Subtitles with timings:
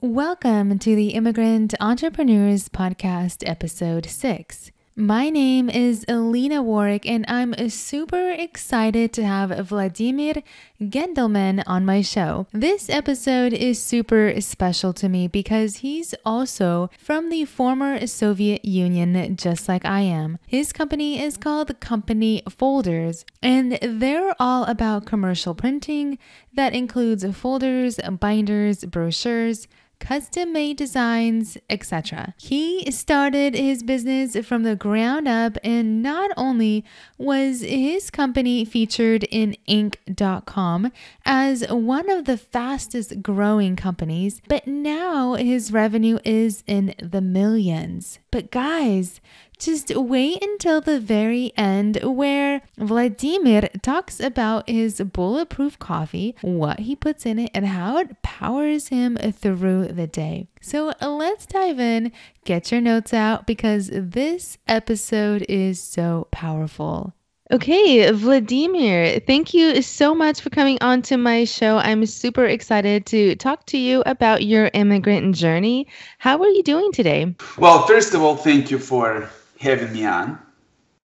[0.00, 4.70] Welcome to the Immigrant Entrepreneurs Podcast, Episode 6.
[4.94, 10.34] My name is Alina Warwick, and I'm super excited to have Vladimir
[10.80, 12.46] Gendelman on my show.
[12.52, 19.36] This episode is super special to me because he's also from the former Soviet Union,
[19.36, 20.38] just like I am.
[20.46, 26.18] His company is called Company Folders, and they're all about commercial printing
[26.54, 29.66] that includes folders, binders, brochures
[29.98, 32.34] custom made designs, etc.
[32.38, 36.84] He started his business from the ground up, and not only
[37.16, 40.92] was his company featured in Inc.com
[41.24, 48.18] as one of the fastest growing companies, but now his revenue is in the millions.
[48.30, 49.20] But guys,
[49.58, 56.94] just wait until the very end where Vladimir talks about his bulletproof coffee, what he
[56.94, 60.48] puts in it, and how it powers him through the day.
[60.60, 62.12] So let's dive in,
[62.44, 67.14] get your notes out because this episode is so powerful.
[67.50, 71.78] Okay, Vladimir, thank you so much for coming on to my show.
[71.78, 75.86] I'm super excited to talk to you about your immigrant journey.
[76.18, 77.34] How are you doing today?
[77.56, 80.38] Well, first of all, thank you for having me on.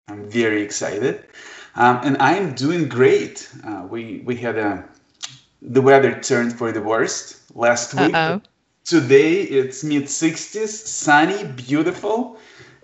[0.08, 1.24] I'm very excited,
[1.76, 3.48] um, and I'm doing great.
[3.64, 4.84] Uh, we we had a
[5.62, 8.14] the weather turned for the worst last week.
[8.14, 8.42] Uh-oh.
[8.84, 12.36] Today it's mid 60s, sunny, beautiful,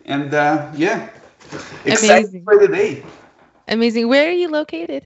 [0.07, 1.11] and uh, yeah,
[1.85, 2.45] excited Amazing.
[2.45, 3.03] for the day.
[3.69, 4.09] Amazing.
[4.09, 5.05] Where are you located?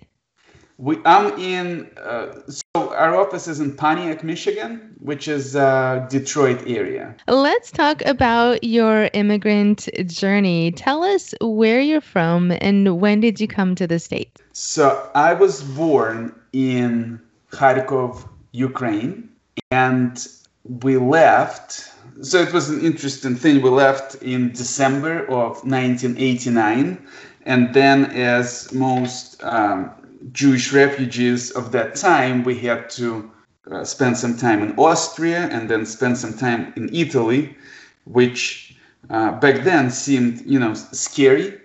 [0.77, 6.63] We, I'm in, uh, so our office is in Pontiac, Michigan, which is uh, Detroit
[6.67, 7.15] area.
[7.29, 10.73] Let's talk about your immigrant journey.
[10.73, 14.43] Tell us where you're from and when did you come to the States?
[14.53, 17.21] So I was born in
[17.53, 19.29] Kharkov, Ukraine,
[19.71, 20.27] and
[20.65, 21.93] we left.
[22.23, 23.63] So it was an interesting thing.
[23.63, 27.07] We left in December of 1989,
[27.47, 29.91] and then, as most um,
[30.33, 33.31] Jewish refugees of that time, we had to
[33.71, 37.57] uh, spend some time in Austria and then spend some time in Italy,
[38.05, 38.77] which
[39.11, 41.61] uh, back then seemed, you know, scary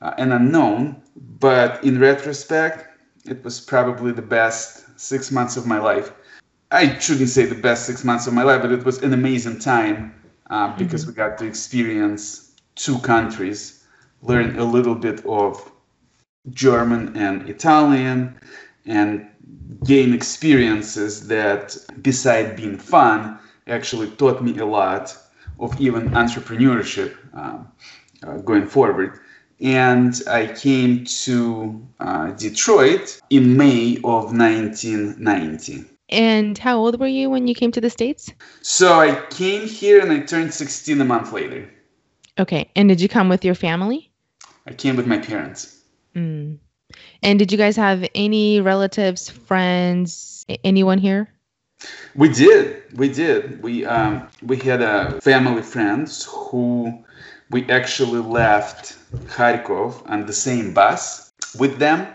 [0.00, 1.02] uh, and unknown.
[1.38, 2.88] But in retrospect,
[3.26, 6.12] it was probably the best six months of my life.
[6.70, 9.58] I shouldn't say the best six months of my life, but it was an amazing
[9.58, 10.14] time
[10.50, 11.10] uh, because mm-hmm.
[11.10, 13.84] we got to experience two countries,
[14.22, 15.71] learn a little bit of
[16.50, 18.38] German and Italian
[18.86, 19.26] and
[19.84, 25.16] gain experiences that, beside being fun, actually taught me a lot
[25.60, 27.70] of even entrepreneurship um,
[28.26, 29.20] uh, going forward.
[29.60, 35.84] And I came to uh, Detroit in May of 1990.
[36.08, 38.32] And how old were you when you came to the States?
[38.60, 41.70] So I came here and I turned 16 a month later.
[42.38, 42.70] Okay.
[42.74, 44.10] And did you come with your family?
[44.66, 45.81] I came with my parents.
[46.14, 46.58] Mm.
[47.22, 51.28] And did you guys have any relatives, friends, anyone here?
[52.14, 52.82] We did.
[52.96, 53.62] We did.
[53.62, 57.04] We um, we had a family friends who
[57.50, 58.96] we actually left
[59.26, 62.06] Kharkov on the same bus with them,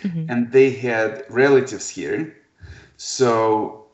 [0.00, 0.26] mm-hmm.
[0.30, 2.34] and they had relatives here.
[2.96, 3.86] So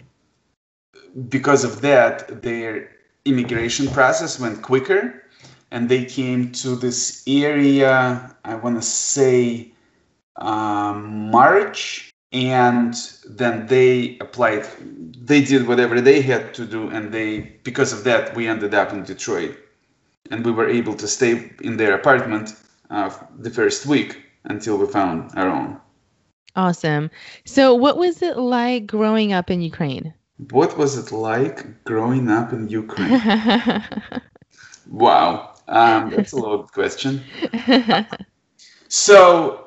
[1.28, 2.90] because of that, their
[3.24, 5.25] immigration process went quicker
[5.70, 9.72] and they came to this area, I want to say
[10.36, 12.94] um, March, and
[13.28, 14.66] then they applied,
[15.24, 18.92] they did whatever they had to do, and they, because of that, we ended up
[18.92, 19.56] in Detroit.
[20.30, 22.54] And we were able to stay in their apartment
[22.90, 25.80] uh, the first week until we found our own.
[26.56, 27.10] Awesome.
[27.44, 30.14] So, what was it like growing up in Ukraine?
[30.50, 33.20] What was it like growing up in Ukraine?
[34.90, 35.55] wow.
[35.68, 37.22] Um, that's a loaded question.
[38.88, 39.66] so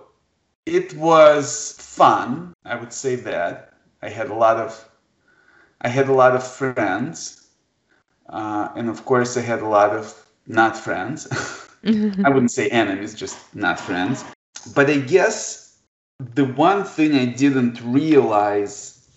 [0.66, 2.54] it was fun.
[2.66, 4.86] I would say that I had a lot of
[5.82, 7.48] I had a lot of friends,
[8.28, 10.14] uh, and of course I had a lot of
[10.46, 11.28] not friends.
[11.86, 14.26] I wouldn't say enemies, just not friends.
[14.76, 15.78] But I guess
[16.20, 19.08] the one thing I didn't realize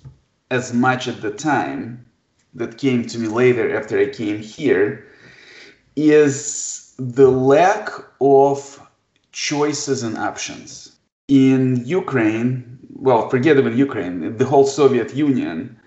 [0.50, 2.06] as much at the time
[2.54, 5.08] that came to me later after I came here
[5.96, 7.88] is the lack
[8.20, 8.80] of
[9.32, 10.96] choices and options.
[11.28, 15.78] In Ukraine, well, forget about Ukraine, the whole Soviet Union,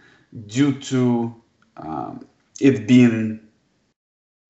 [0.47, 1.33] due to
[1.77, 2.25] um,
[2.59, 3.39] it being,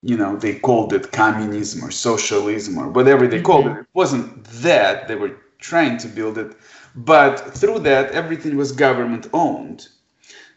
[0.01, 3.77] you know, they called it communism or socialism or whatever they called it.
[3.77, 6.55] It wasn't that, they were trying to build it.
[6.95, 9.87] But through that, everything was government owned.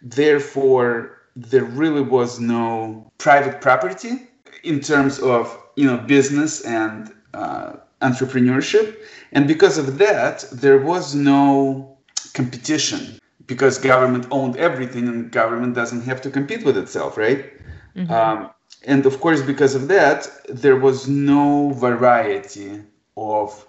[0.00, 4.27] Therefore, there really was no private property
[4.68, 5.42] in terms of
[5.76, 7.72] you know business and uh,
[8.02, 8.96] entrepreneurship,
[9.32, 11.98] and because of that, there was no
[12.34, 17.50] competition because government owned everything and government doesn't have to compete with itself, right?
[17.96, 18.12] Mm-hmm.
[18.12, 18.50] Um,
[18.84, 22.82] and of course, because of that, there was no variety
[23.16, 23.66] of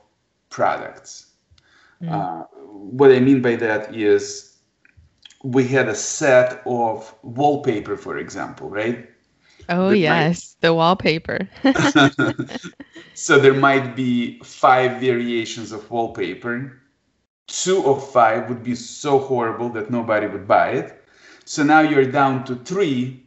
[0.49, 1.27] products.
[2.01, 2.11] Mm.
[2.11, 2.43] Uh,
[2.97, 4.57] what I mean by that is
[5.43, 9.09] we had a set of wallpaper, for example, right?
[9.69, 10.68] Oh, yes, might...
[10.68, 11.48] the wallpaper.
[13.13, 16.81] so there might be five variations of wallpaper.
[17.48, 21.04] Two of five would be so horrible that nobody would buy it.
[21.45, 23.24] So now you're down to three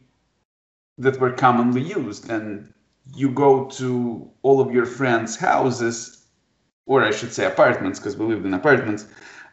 [0.97, 2.29] that were commonly used.
[2.29, 2.73] And
[3.15, 6.25] you go to all of your friends' houses,
[6.85, 9.07] or I should say apartments, because we lived in apartments,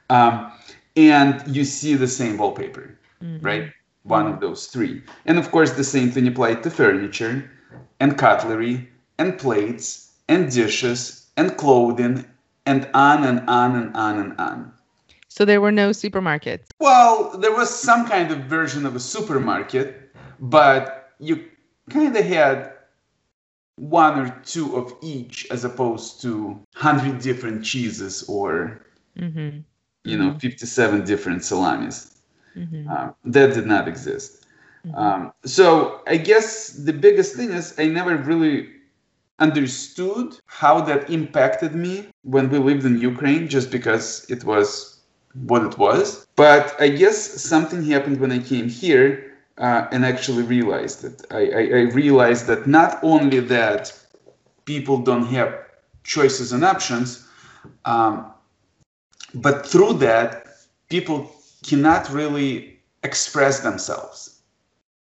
[0.09, 0.53] um,
[0.97, 3.45] and you see the same wallpaper, mm-hmm.
[3.45, 3.73] right?
[4.05, 5.03] One of those three.
[5.27, 7.51] And of course, the same thing applied to furniture
[8.01, 8.89] and cutlery
[9.19, 12.25] and plates and dishes and clothing
[12.67, 14.73] and on and on and on and on.
[15.29, 16.67] So there were no supermarkets.
[16.79, 20.11] Well, there was some kind of version of a supermarket,
[20.41, 21.45] but you
[21.89, 22.73] kind of had
[23.77, 26.49] one or two of each as opposed to
[26.79, 28.85] 100 different cheeses or
[29.19, 29.61] mm-hmm.
[30.05, 30.39] you know mm-hmm.
[30.39, 32.10] 57 different salamis
[32.57, 32.89] mm-hmm.
[32.91, 34.47] uh, that did not exist
[34.87, 34.97] mm-hmm.
[34.97, 38.69] um, so i guess the biggest thing is i never really
[39.39, 45.01] understood how that impacted me when we lived in ukraine just because it was
[45.45, 49.31] what it was but i guess something happened when i came here
[49.61, 51.23] uh, and actually realized it.
[51.31, 53.93] I, I, I realized that not only that
[54.65, 55.55] people don't have
[56.03, 57.29] choices and options,
[57.85, 58.33] um,
[59.35, 60.47] but through that,
[60.89, 61.31] people
[61.65, 64.41] cannot really express themselves.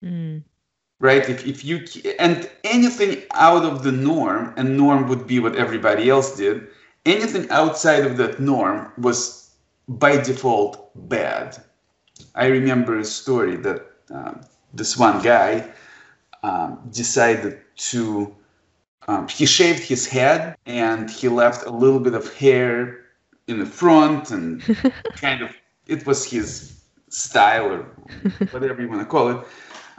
[0.03, 0.43] Mm.
[1.01, 1.29] Right?
[1.29, 1.85] If, if you
[2.19, 6.67] and anything out of the norm, and norm would be what everybody else did,
[7.05, 9.51] anything outside of that norm was
[9.89, 11.63] by default bad.
[12.35, 14.41] I remember a story that um,
[14.73, 15.69] this one guy
[16.43, 18.35] um, decided to
[19.09, 23.05] um, he shaved his head and he left a little bit of hair
[23.49, 24.63] in the front and
[25.17, 25.51] kind of
[25.87, 27.83] it was his style or
[28.51, 29.47] whatever you want to call it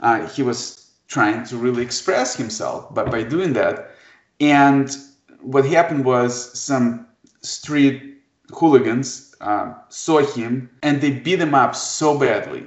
[0.00, 3.90] uh, he was trying to really express himself but by doing that
[4.40, 4.96] and
[5.40, 7.06] what happened was some
[7.42, 8.18] street
[8.50, 12.66] hooligans uh, saw him and they beat him up so badly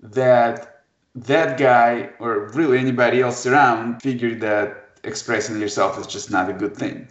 [0.00, 0.72] that
[1.14, 6.52] that guy or really anybody else around figured that expressing yourself is just not a
[6.52, 7.08] good thing.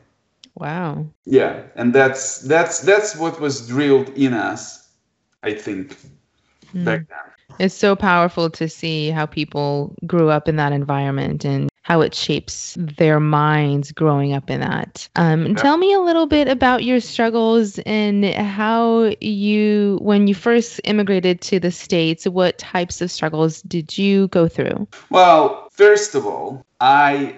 [0.55, 1.05] Wow.
[1.25, 4.80] Yeah, and that's that's that's what was drilled in us,
[5.43, 5.97] I think,
[6.73, 6.85] mm.
[6.85, 7.17] back then.
[7.59, 12.15] It's so powerful to see how people grew up in that environment and how it
[12.15, 15.09] shapes their minds growing up in that.
[15.15, 15.53] Um, yeah.
[15.55, 21.41] Tell me a little bit about your struggles and how you, when you first immigrated
[21.41, 24.87] to the States, what types of struggles did you go through?
[25.09, 27.35] Well, first of all, I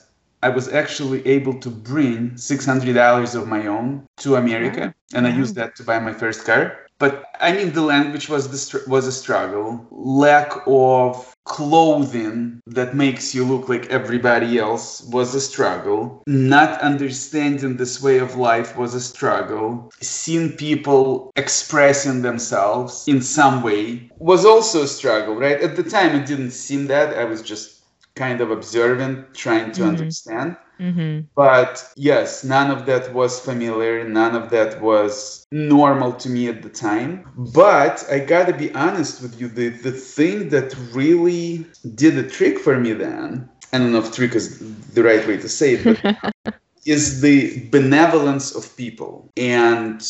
[0.46, 5.56] I was actually able to bring $600 of my own to America, and I used
[5.56, 6.86] that to buy my first car.
[7.00, 9.86] But I mean, the language was the was a struggle.
[9.90, 16.22] Lack of clothing that makes you look like everybody else was a struggle.
[16.28, 19.90] Not understanding this way of life was a struggle.
[20.00, 25.60] Seeing people expressing themselves in some way was also a struggle, right?
[25.60, 27.18] At the time, it didn't seem that.
[27.18, 27.75] I was just
[28.16, 29.88] kind of observant, trying to Mhm.
[29.88, 30.56] understand.
[30.80, 31.20] Mm-hmm.
[31.34, 34.06] But yes, none of that was familiar.
[34.08, 37.24] None of that was normal to me at the time.
[37.54, 42.58] But I gotta be honest with you, the, the thing that really did the trick
[42.58, 44.58] for me then, I don't know if trick is
[44.94, 46.54] the right way to say it, but
[46.86, 49.30] is the benevolence of people.
[49.36, 50.00] And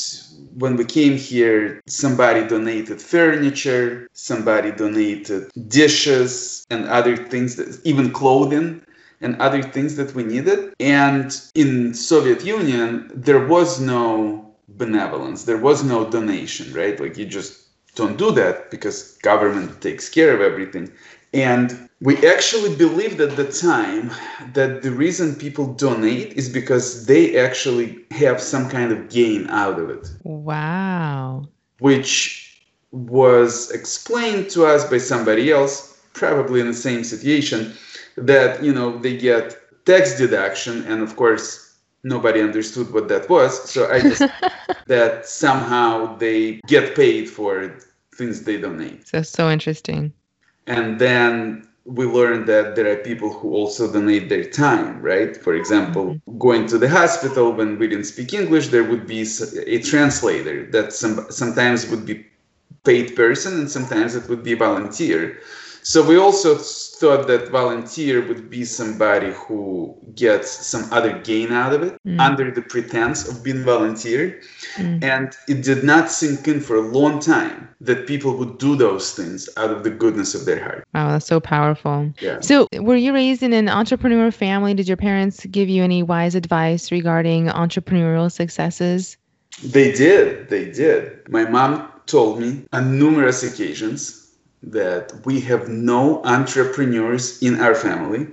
[0.59, 8.11] when we came here, somebody donated furniture, somebody donated dishes and other things, that, even
[8.11, 8.81] clothing
[9.21, 10.75] and other things that we needed.
[10.81, 16.99] And in Soviet Union, there was no benevolence, there was no donation, right?
[16.99, 17.63] Like you just
[17.95, 20.91] don't do that because government takes care of everything.
[21.35, 24.11] And we actually believed at the time
[24.53, 29.79] that the reason people donate is because they actually have some kind of gain out
[29.79, 31.49] of it, Wow.
[31.79, 32.61] which
[32.93, 37.73] was explained to us by somebody else, probably in the same situation,
[38.17, 41.63] that you know they get tax deduction, and of course
[42.05, 43.69] nobody understood what that was.
[43.71, 44.23] So I just
[44.87, 47.75] that somehow they get paid for
[48.15, 49.09] things they donate.
[49.09, 50.13] So so interesting.
[50.67, 55.37] And then we learned that there are people who also donate their time, right?
[55.37, 56.39] For example, mm-hmm.
[56.39, 59.27] going to the hospital when we didn't speak English, there would be
[59.67, 62.27] a translator that some, sometimes would be
[62.85, 65.39] paid person and sometimes it would be volunteer.
[65.83, 66.59] So we also
[66.99, 72.19] thought that volunteer would be somebody who gets some other gain out of it Mm.
[72.21, 74.41] under the pretense of being volunteer.
[74.77, 75.03] Mm.
[75.03, 79.13] And it did not sink in for a long time that people would do those
[79.13, 80.87] things out of the goodness of their heart.
[80.95, 82.11] Wow, that's so powerful.
[82.21, 82.41] Yeah.
[82.41, 84.73] So, were you raised in an entrepreneur family?
[84.75, 89.17] Did your parents give you any wise advice regarding entrepreneurial successes?
[89.63, 90.49] They did.
[90.49, 91.29] They did.
[91.29, 94.26] My mom told me on numerous occasions
[94.67, 98.29] that we have no entrepreneurs in our family.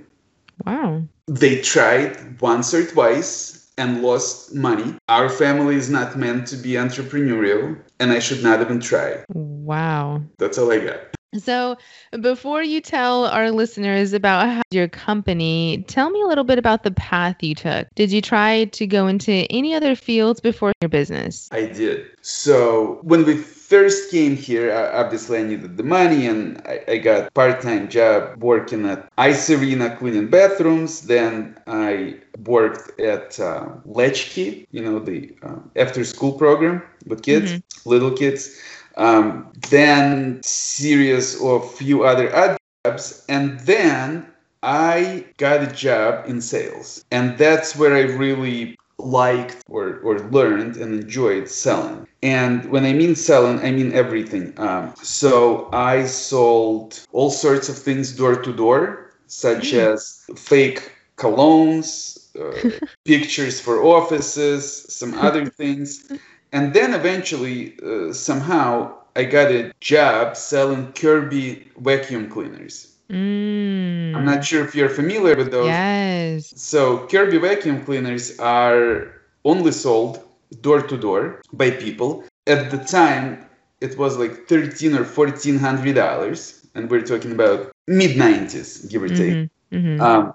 [0.66, 1.04] Wow.
[1.26, 4.96] They tried once or twice and lost money.
[5.08, 9.24] Our family is not meant to be entrepreneurial, and I should not even try.
[9.28, 10.22] Wow.
[10.38, 11.00] That's all I got.
[11.38, 11.76] So,
[12.20, 16.82] before you tell our listeners about how- your company, tell me a little bit about
[16.82, 17.86] the path you took.
[17.94, 21.48] Did you try to go into any other fields before your business?
[21.52, 22.06] I did.
[22.22, 27.32] So when we first came here, obviously I needed the money, and I, I got
[27.34, 31.02] part-time job working at Ice Arena cleaning bathrooms.
[31.02, 38.10] Then I worked at uh, Latchkey, you know, the uh, after-school program with kids, little
[38.10, 38.56] kids.
[38.96, 44.26] Um, then series of few other jobs, and then
[44.62, 50.76] I got a job in sales, and that's where I really liked or, or learned
[50.76, 52.06] and enjoyed selling.
[52.22, 54.54] And when I mean selling, I mean everything.
[54.58, 62.18] Um, so I sold all sorts of things door to door, such as fake colognes,
[62.38, 66.10] uh, pictures for offices, some other things.
[66.54, 72.94] And then eventually, uh, somehow, I got a job selling Kirby vacuum cleaners.
[73.10, 74.14] Mm.
[74.14, 75.66] I'm not sure if you're familiar with those.
[75.66, 76.52] Yes.
[76.56, 80.22] So Kirby vacuum cleaners are only sold
[80.62, 82.24] door to door by people.
[82.46, 83.44] At the time,
[83.80, 89.02] it was like thirteen or fourteen hundred dollars, and we're talking about mid '90s, give
[89.02, 89.34] or take.
[89.34, 90.00] Mhm, mhm.
[90.00, 90.34] Um,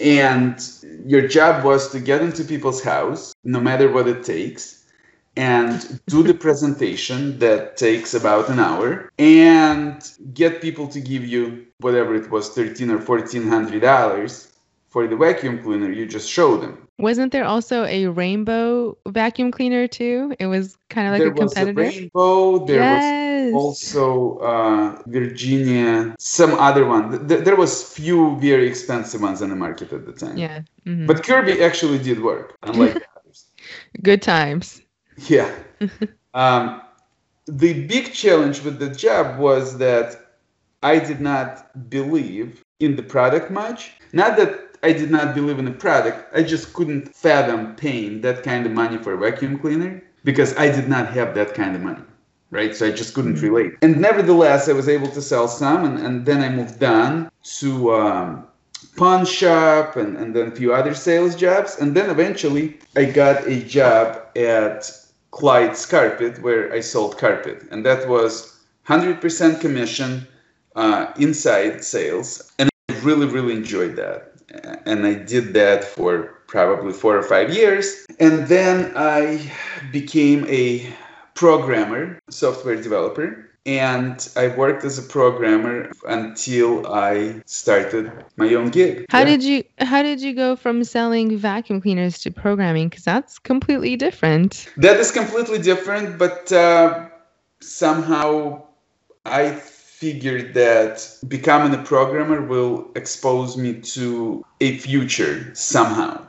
[0.00, 0.56] and
[1.04, 4.77] your job was to get into people's house, no matter what it takes,
[5.38, 9.94] and do the presentation that takes about an hour, and
[10.34, 14.52] get people to give you whatever it was, thirteen or fourteen hundred dollars
[14.88, 15.90] for the vacuum cleaner.
[15.90, 16.88] You just show them.
[16.98, 20.34] Wasn't there also a rainbow vacuum cleaner too?
[20.40, 22.66] It was kind of like there a was a rainbow.
[22.66, 23.54] There was yes.
[23.54, 27.10] also uh, Virginia, some other one.
[27.10, 30.36] Th- th- there was few very expensive ones on the market at the time.
[30.36, 30.62] yeah.
[30.84, 31.06] mhm.
[31.06, 33.46] But Kirby actually did work, unlike others.
[34.02, 34.82] Good times.
[35.26, 35.54] Yeah.
[36.34, 36.82] um,
[37.46, 40.16] the big challenge with the job was that
[40.82, 43.92] I did not believe in the product much.
[44.12, 48.42] Not that I did not believe in the product, I just couldn't fathom paying that
[48.42, 51.82] kind of money for a vacuum cleaner because I did not have that kind of
[51.82, 52.02] money.
[52.50, 53.42] Right, so I just couldn't Mhm.
[53.42, 53.72] relate.
[53.82, 57.94] And nevertheless, I was able to sell some, and, and then I moved on to
[57.94, 58.46] um,
[58.96, 61.76] pawn shop and, and then a few other sales jobs.
[61.78, 64.90] And then eventually I got a job at
[65.30, 67.62] Clyde's Carpet where I sold carpet.
[67.70, 70.26] And that was 100% commission
[70.76, 72.52] uh, inside sales.
[72.58, 74.32] And I really, really enjoyed that.
[74.86, 78.06] And I did that for probably four or five years.
[78.18, 79.52] And then I
[79.92, 80.92] became a
[81.34, 83.47] programmer, software developer.
[83.68, 89.04] And I worked as a programmer until I started my own gig.
[89.10, 89.24] How yeah.
[89.26, 93.94] did you how did you go from selling vacuum cleaners to programming cuz that's completely
[93.96, 94.68] different.
[94.78, 97.08] That is completely different, but uh,
[97.60, 98.62] somehow
[99.26, 106.26] I figured that becoming a programmer will expose me to a future somehow.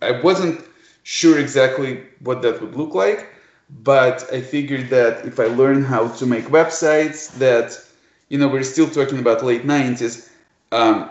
[0.00, 0.60] I wasn't
[1.02, 3.35] sure exactly what that would look like,
[3.70, 7.80] but I figured that if I learn how to make websites, that
[8.28, 10.28] you know we're still talking about late 90s,
[10.72, 11.10] um,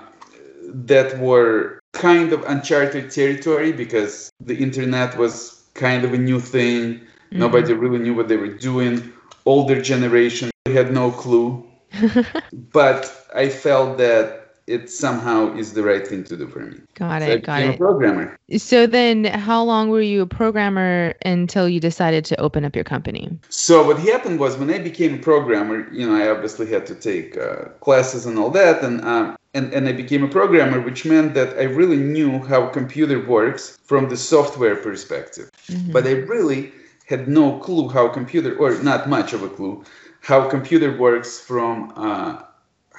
[0.70, 6.96] that were kind of uncharted territory because the internet was kind of a new thing.
[6.96, 7.40] Mm-hmm.
[7.40, 9.12] Nobody really knew what they were doing.
[9.46, 11.66] Older generation had no clue.
[12.54, 16.80] but I felt that it somehow is the right thing to do for me.
[16.96, 17.44] Got so it.
[17.44, 17.76] got it.
[17.76, 18.38] A programmer.
[18.58, 22.84] So then, how long were you a programmer until you decided to open up your
[22.84, 23.38] company?
[23.50, 26.96] So what happened was when I became a programmer, you know, I obviously had to
[26.96, 31.06] take uh, classes and all that, and um, and, and I became a programmer, which
[31.06, 35.50] meant that I really knew how computer works from the software perspective.
[35.68, 35.92] Mm-hmm.
[35.92, 36.74] But I really
[37.08, 39.84] had no clue how computer, or not much of a clue,
[40.22, 42.42] how computer works from uh,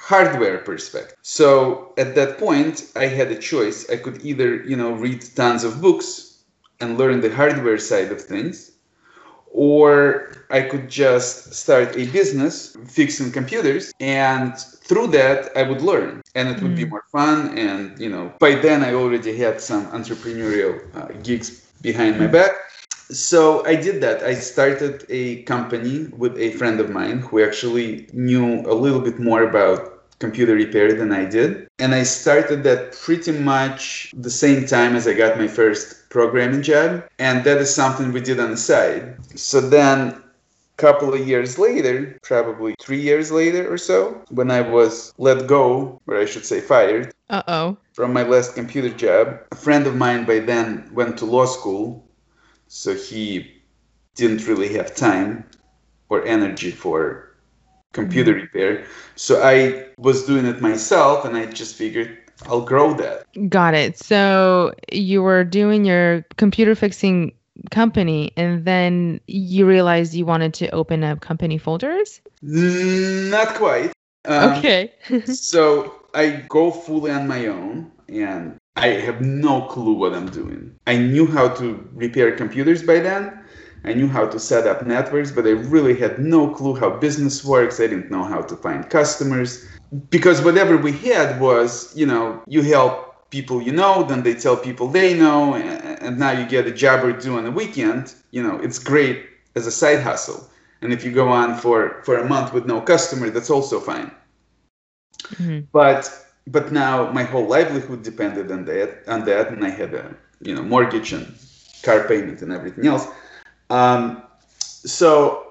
[0.07, 1.17] hardware perspective.
[1.21, 3.89] So at that point, I had a choice.
[3.89, 6.43] I could either, you know, read tons of books
[6.79, 8.71] and learn the hardware side of things,
[9.51, 16.21] or I could just start a business fixing computers and through that I would learn
[16.35, 16.81] and it would mm.
[16.83, 21.47] be more fun and you know by then I already had some entrepreneurial uh, gigs
[21.81, 22.53] behind my back
[23.09, 24.21] so I did that.
[24.21, 29.17] I started a company with a friend of mine who actually knew a little bit
[29.17, 31.67] more about computer repair than I did.
[31.79, 36.61] And I started that pretty much the same time as I got my first programming
[36.61, 37.03] job.
[37.19, 39.17] And that is something we did on the side.
[39.37, 40.21] So then a
[40.77, 46.01] couple of years later, probably three years later or so, when I was let go,
[46.07, 47.13] or I should say fired.
[47.29, 47.77] Uh-oh.
[47.93, 52.07] From my last computer job, a friend of mine by then went to law school
[52.67, 53.53] so he
[54.15, 55.45] didn't really have time
[56.09, 57.26] or energy for
[57.97, 58.41] computer mm-hmm.
[58.43, 58.85] repair.
[59.15, 63.25] So I was doing it myself and I just figured I'll grow that.
[63.49, 63.97] Got it.
[63.97, 67.33] So you were doing your computer fixing
[67.71, 72.21] company and then you realized you wanted to open up company folders?
[72.41, 73.91] Not quite.
[74.25, 74.93] Um, okay.
[75.25, 80.75] so I go fully on my own and I have no clue what I'm doing.
[80.85, 83.33] I knew how to repair computers by then.
[83.83, 87.43] I knew how to set up networks, but I really had no clue how business
[87.43, 87.79] works.
[87.79, 89.67] I didn't know how to find customers
[90.09, 94.55] because whatever we had was, you know, you help people you know, then they tell
[94.55, 98.15] people they know, and now you get a job or two on the weekend.
[98.31, 100.49] You know, it's great as a side hustle.
[100.81, 104.11] And if you go on for, for a month with no customer, that's also fine.
[105.35, 105.65] Mm-hmm.
[105.71, 106.09] But
[106.47, 110.55] but now my whole livelihood depended on that on that and i had a you
[110.55, 111.27] know mortgage and
[111.83, 113.07] car payment and everything else
[113.69, 114.23] um,
[114.59, 115.43] so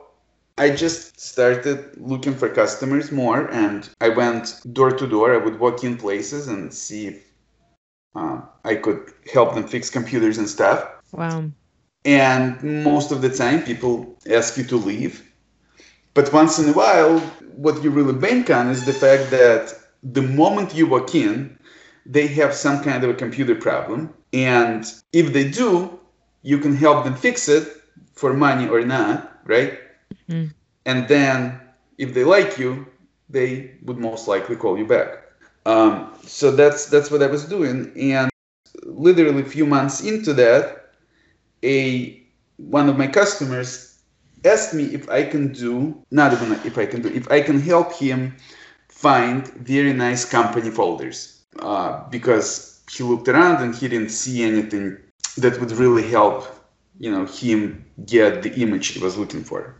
[0.58, 5.34] i just started looking for customers more and i went door to door.
[5.34, 7.22] I would walk in places and see if
[8.14, 10.88] uh, i could help them fix computers and stuff.
[11.12, 11.50] Wow.
[12.04, 15.24] And most of the time people ask you to leave.
[16.14, 17.18] But once in a while
[17.56, 21.58] what you really bank on is the fact that the moment you walk in,
[22.04, 24.14] they have some kind of a computer problem.
[24.32, 25.98] And if they do,
[26.42, 29.78] you can help them fix it for money or not, right?
[30.28, 30.46] Mm-hmm.
[30.86, 31.60] And then
[31.98, 32.86] if they like you,
[33.28, 35.22] they would most likely call you back.
[35.64, 37.92] Um, so that's that's what I was doing.
[37.98, 38.30] And
[38.84, 40.92] literally a few months into that,
[41.62, 42.22] a
[42.56, 43.98] one of my customers
[44.44, 47.60] asked me if I can do not even if I can do if I can
[47.60, 48.36] help him
[48.88, 54.98] find very nice company folders uh, because he looked around and he didn't see anything
[55.38, 56.46] that would really help
[56.98, 59.74] you know him get the image he was looking for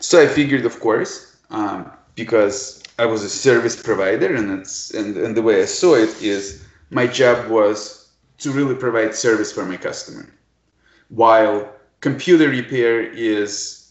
[0.00, 5.16] so i figured of course um, because i was a service provider and it's and,
[5.16, 9.64] and the way i saw it is my job was to really provide service for
[9.64, 10.28] my customer
[11.08, 13.84] while computer repair is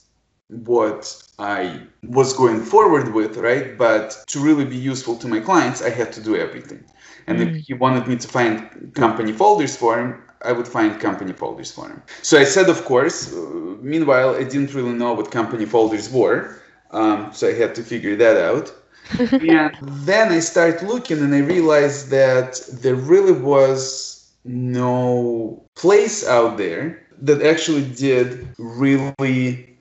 [0.50, 3.78] what I was going forward with, right?
[3.78, 6.84] But to really be useful to my clients, I had to do everything.
[7.28, 7.60] And mm.
[7.60, 11.72] if he wanted me to find company folders for him, I would find company folders
[11.72, 12.02] for him.
[12.22, 13.34] So I said, of course.
[13.34, 13.38] Uh,
[13.82, 16.60] meanwhile, I didn't really know what company folders were,
[16.92, 18.74] um, so I had to figure that out.
[19.20, 19.76] and
[20.06, 27.06] then I started looking, and I realized that there really was no place out there
[27.22, 29.78] that actually did really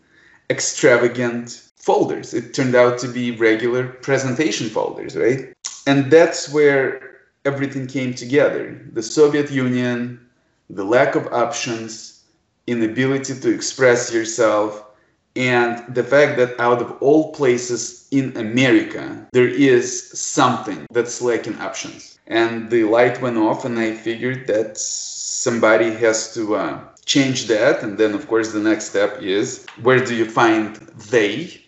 [0.50, 2.34] extravagant folders.
[2.34, 5.52] It turned out to be regular presentation folders, right?
[5.86, 7.12] And that's where
[7.44, 8.80] everything came together.
[8.92, 10.20] The Soviet Union,
[10.70, 12.24] the lack of options,
[12.66, 14.84] inability to express yourself,
[15.34, 21.58] and the fact that out of all places in America, there is something that's lacking
[21.58, 22.18] options.
[22.26, 27.82] And the light went off, and I figured that somebody has to uh, change that.
[27.82, 30.76] And then, of course, the next step is where do you find
[31.10, 31.61] they?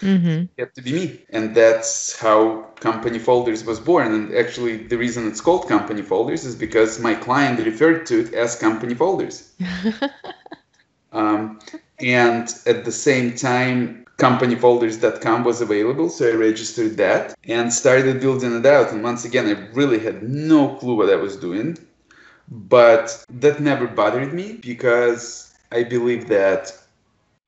[0.00, 0.44] Mm-hmm.
[0.58, 4.12] Had to be me, and that's how Company Folders was born.
[4.14, 8.32] And actually, the reason it's called Company Folders is because my client referred to it
[8.32, 9.52] as Company Folders.
[11.12, 11.60] um,
[11.98, 18.56] and at the same time, companyfolders.com was available, so I registered that and started building
[18.56, 18.92] it out.
[18.92, 21.78] And once again, I really had no clue what I was doing,
[22.48, 26.72] but that never bothered me because I believe that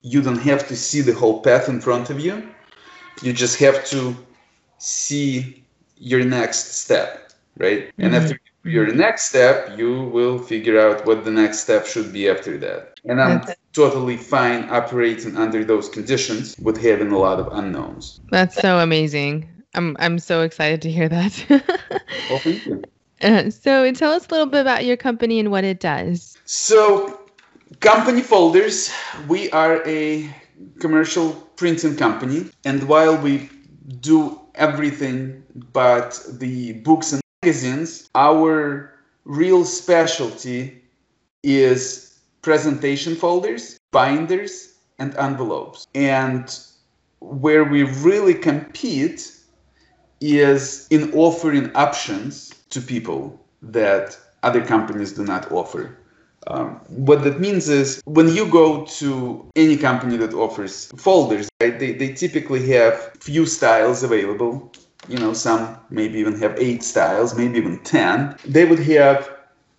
[0.03, 2.47] you don't have to see the whole path in front of you.
[3.21, 4.15] You just have to
[4.77, 5.63] see
[5.97, 7.87] your next step, right?
[7.87, 8.03] Mm-hmm.
[8.03, 12.29] And after your next step, you will figure out what the next step should be
[12.29, 12.99] after that.
[13.05, 18.19] And I'm That's totally fine operating under those conditions with having a lot of unknowns.
[18.29, 19.49] That's so amazing.
[19.73, 21.45] I'm I'm so excited to hear that.
[22.29, 22.83] well, thank you.
[23.21, 26.37] Uh, so tell us a little bit about your company and what it does.
[26.43, 27.22] So
[27.79, 28.91] company folders,
[29.27, 30.33] we are a
[30.79, 33.49] commercial printing company and while we
[33.99, 38.93] do everything but the books and magazines, our
[39.25, 40.81] real specialty
[41.43, 45.87] is presentation folders, binders, and envelopes.
[45.95, 46.57] And
[47.19, 49.31] where we really compete
[50.21, 55.97] is in offering options to people that other companies do not offer.
[56.47, 61.77] Um, what that means is when you go to any company that offers folders, right,
[61.79, 64.71] they, they typically have few styles available.
[65.07, 68.37] You know, some maybe even have eight styles, maybe even 10.
[68.45, 69.29] They would have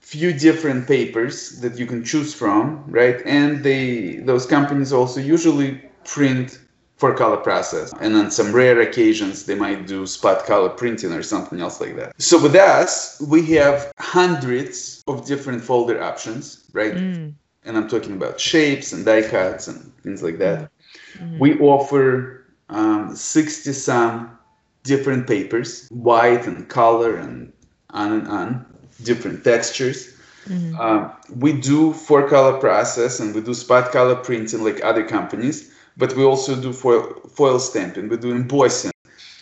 [0.01, 3.23] few different papers that you can choose from, right?
[3.25, 6.61] And they those companies also usually print
[7.05, 7.93] four color process.
[8.01, 11.97] And on some rare occasions, they might do spot color printing or something else like
[11.97, 12.15] that.
[12.17, 16.95] So with us, we have hundreds of different folder options, right?
[16.95, 17.35] Mm.
[17.67, 20.71] And I'm talking about shapes and die cuts and things like that.
[21.19, 21.39] Mm.
[21.39, 24.39] We offer um, 60 some
[24.83, 27.53] different papers, white and color and
[27.91, 28.65] on and on
[29.03, 30.15] different textures.
[30.49, 30.81] Mm-hmm.
[30.81, 35.74] Um, we do four color process and we do spot color printing like other companies,
[35.97, 38.91] but we also do foil, foil stamping, we do embossing,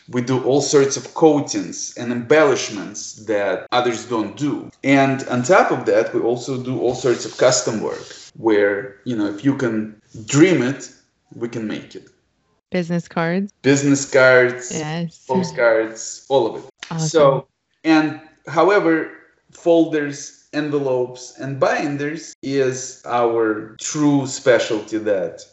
[0.08, 4.70] we do all sorts of coatings and embellishments that others don't do.
[4.84, 8.04] And on top of that, we also do all sorts of custom work
[8.36, 10.90] where, you know, if you can dream it,
[11.34, 12.08] we can make it.
[12.70, 13.52] Business cards.
[13.62, 14.72] Business cards.
[14.72, 15.24] Yes.
[15.26, 16.70] Postcards, all of it.
[16.90, 17.08] Awesome.
[17.08, 17.48] So,
[17.84, 19.10] and however,
[19.50, 25.44] folders, envelopes, and binders is our true specialty that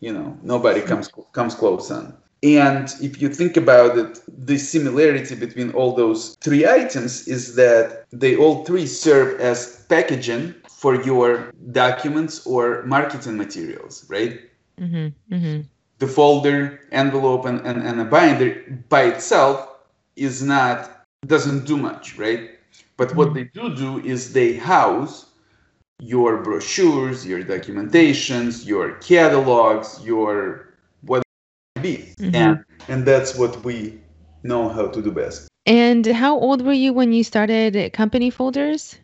[0.00, 2.16] you know nobody comes comes close on.
[2.42, 8.06] And if you think about it, the similarity between all those three items is that
[8.12, 14.40] they all three serve as packaging for your documents or marketing materials, right?
[14.80, 15.60] Mm-hmm, mm-hmm.
[15.98, 19.68] The folder, envelope, and, and, and a binder by itself
[20.16, 22.52] is not doesn't do much, right?
[22.96, 23.34] But what mm-hmm.
[23.34, 25.26] they do do is they house
[26.00, 31.22] your brochures, your documentations, your catalogs, your what
[31.82, 32.34] be, mm-hmm.
[32.34, 34.00] and and that's what we
[34.42, 35.48] know how to do best.
[35.66, 38.96] And how old were you when you started company folders?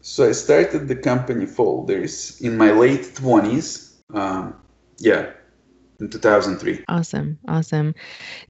[0.00, 3.94] So I started the company folders in my late twenties.
[4.12, 4.54] Um,
[4.98, 5.30] yeah,
[6.00, 6.84] in 2003.
[6.88, 7.38] Awesome.
[7.48, 7.94] Awesome.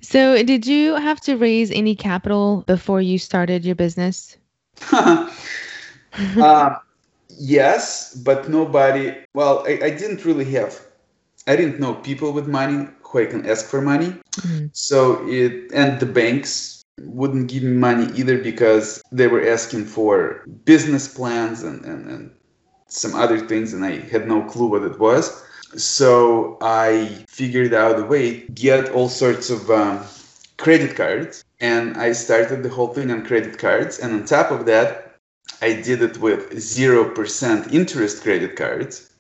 [0.01, 4.37] So, did you have to raise any capital before you started your business?
[4.93, 5.31] uh,
[7.39, 9.15] yes, but nobody.
[9.35, 10.81] Well, I, I, didn't really have.
[11.47, 14.11] I didn't know people with money who I can ask for money.
[14.33, 14.67] Mm-hmm.
[14.73, 20.45] So it and the banks wouldn't give me money either because they were asking for
[20.65, 22.31] business plans and, and, and
[22.89, 25.43] some other things, and I had no clue what it was.
[25.77, 30.05] So I figured out a way to get all sorts of um,
[30.57, 33.99] credit cards and I started the whole thing on credit cards.
[33.99, 35.04] And on top of that,
[35.63, 39.11] I did it with 0% interest credit cards.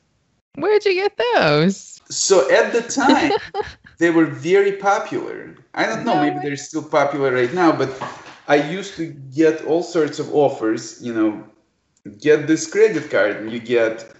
[0.56, 2.00] Where'd you get those?
[2.08, 3.32] So at the time,
[3.98, 5.56] they were very popular.
[5.74, 7.90] I don't know, no maybe they're still popular right now, but
[8.46, 11.44] I used to get all sorts of offers, you know,
[12.20, 14.14] get this credit card and you get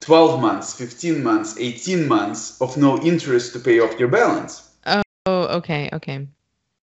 [0.00, 4.70] 12 months, 15 months, 18 months of no interest to pay off your balance.
[4.86, 6.26] Oh, okay, okay.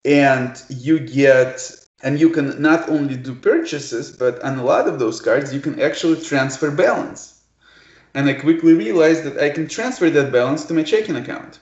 [0.05, 4.99] And you get, and you can not only do purchases, but on a lot of
[4.99, 7.41] those cards, you can actually transfer balance.
[8.15, 11.61] And I quickly realized that I can transfer that balance to my checking account.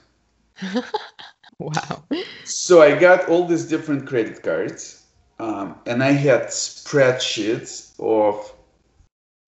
[1.59, 2.03] wow.
[2.43, 5.05] So I got all these different credit cards,
[5.39, 8.51] um, and I had spreadsheets of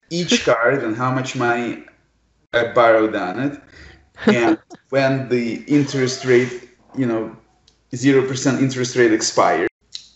[0.10, 1.84] each card and how much money
[2.54, 3.62] I borrowed on it,
[4.28, 7.36] and when the interest rate, you know,
[7.96, 9.73] zero percent interest rate expired.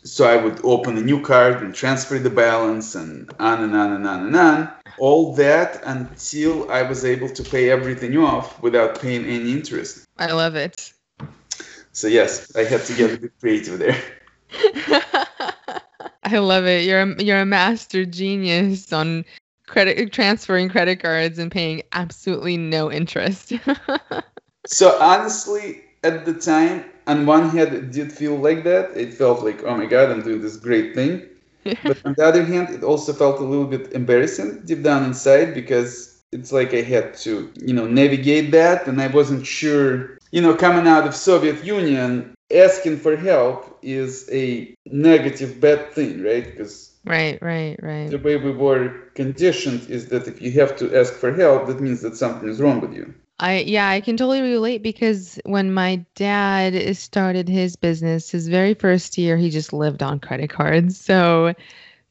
[0.08, 3.92] So I would open a new card and transfer the balance and on and on
[3.94, 4.72] and on and on.
[4.98, 10.06] All that until I was able to pay everything off without paying any interest.
[10.18, 10.94] I love it.
[11.92, 14.02] So yes, I had to get a bit creative there.
[16.24, 16.86] I love it.
[16.86, 19.26] You're a, you're a master genius on
[19.68, 23.54] credit transferring credit cards and paying absolutely no interest.
[24.66, 28.96] so honestly, at the time, on one hand, it did feel like that.
[28.96, 31.24] It felt like, oh my god, I'm doing this great thing.
[31.84, 35.54] but on the other hand, it also felt a little bit embarrassing deep down inside
[35.54, 40.18] because it's like I had to, you know, navigate that, and I wasn't sure.
[40.32, 46.22] You know, coming out of Soviet Union, asking for help is a negative, bad thing,
[46.22, 46.46] right?
[46.46, 48.12] Because Right, right, right.
[48.12, 51.80] The way we were conditioned is that if you have to ask for help, that
[51.80, 53.14] means that something is wrong with you.
[53.40, 58.74] I yeah, I can totally relate because when my dad started his business, his very
[58.74, 61.00] first year, he just lived on credit cards.
[61.00, 61.54] So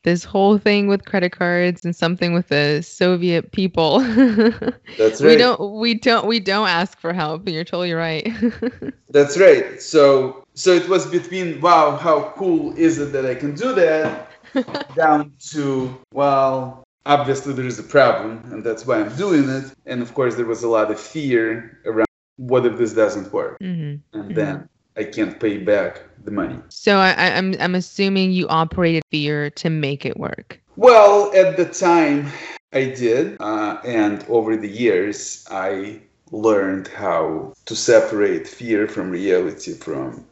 [0.06, 3.98] this whole thing with credit cards and something with the Soviet people.
[4.98, 5.32] That's right.
[5.32, 7.48] We don't we don't we don't ask for help.
[7.48, 8.32] You're totally right.
[9.10, 9.82] That's right.
[9.82, 14.30] So so it was between wow, how cool is it that I can do that
[14.94, 19.72] down to well, obviously there is a problem and that's why I'm doing it.
[19.86, 23.58] And of course there was a lot of fear around what if this doesn't work?
[23.60, 24.18] Mm-hmm.
[24.18, 25.00] And then mm-hmm.
[25.00, 26.58] I can't pay back the money.
[26.68, 30.60] So I, am I'm, I'm assuming you operated fear to make it work.
[30.76, 32.30] Well, at the time
[32.72, 36.00] I did, uh, and over the years I
[36.32, 40.26] learned how to separate fear from reality from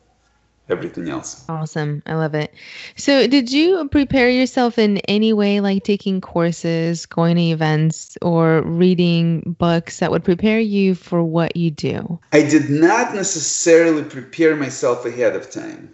[0.69, 1.45] everything else.
[1.49, 2.03] Awesome.
[2.07, 2.53] I love it.
[2.97, 8.63] So, did you prepare yourself in any way, like taking courses, going to events, or
[8.63, 12.19] reading books that would prepare you for what you do?
[12.33, 15.93] I did not necessarily prepare myself ahead of time,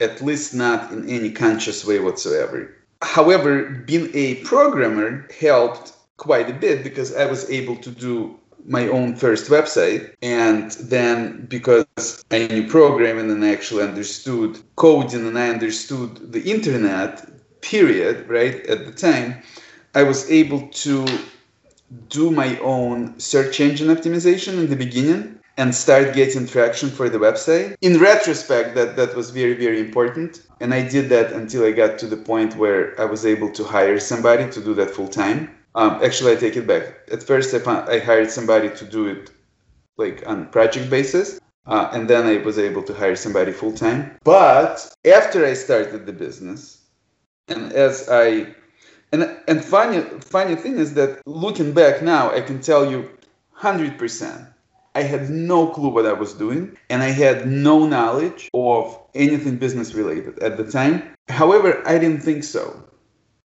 [0.00, 2.74] at least not in any conscious way whatsoever.
[3.02, 8.88] However, being a programmer helped quite a bit because I was able to do my
[8.88, 10.14] own first website.
[10.22, 16.42] And then because i knew programming and i actually understood coding and i understood the
[16.50, 17.28] internet
[17.60, 19.42] period right at the time
[19.94, 21.06] i was able to
[22.08, 27.18] do my own search engine optimization in the beginning and start getting traction for the
[27.18, 27.76] website.
[27.80, 30.42] In retrospect that that was very very important.
[30.60, 33.64] And i did that until i got to the point where i was able to
[33.64, 37.08] hire somebody to do that full time um, actually, I take it back.
[37.10, 39.30] At first, I, found, I hired somebody to do it
[39.96, 44.16] like on project basis, uh, and then I was able to hire somebody full time.
[44.24, 46.82] But after I started the business,
[47.48, 48.54] and as I
[49.12, 53.10] and and funny funny thing is that looking back now, I can tell you,
[53.52, 54.46] hundred percent.
[54.96, 59.56] I had no clue what I was doing, and I had no knowledge of anything
[59.56, 61.02] business related at the time.
[61.28, 62.83] However, I didn't think so.